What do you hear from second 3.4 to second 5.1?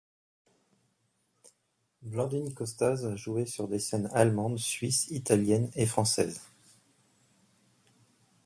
sur des scènes allemandes, suisses,